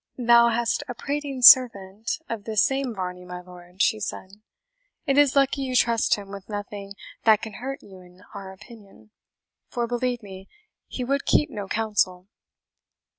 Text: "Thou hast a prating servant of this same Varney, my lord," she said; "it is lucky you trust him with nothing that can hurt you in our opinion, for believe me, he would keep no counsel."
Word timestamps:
"Thou 0.17 0.49
hast 0.49 0.81
a 0.87 0.95
prating 0.95 1.43
servant 1.43 2.17
of 2.27 2.45
this 2.45 2.63
same 2.63 2.95
Varney, 2.95 3.23
my 3.23 3.39
lord," 3.39 3.83
she 3.83 3.99
said; 3.99 4.31
"it 5.05 5.15
is 5.15 5.35
lucky 5.35 5.61
you 5.61 5.75
trust 5.75 6.15
him 6.15 6.29
with 6.31 6.49
nothing 6.49 6.93
that 7.23 7.43
can 7.43 7.53
hurt 7.53 7.83
you 7.83 7.99
in 7.99 8.23
our 8.33 8.51
opinion, 8.51 9.11
for 9.67 9.85
believe 9.85 10.23
me, 10.23 10.49
he 10.87 11.03
would 11.03 11.25
keep 11.27 11.51
no 11.51 11.67
counsel." 11.67 12.27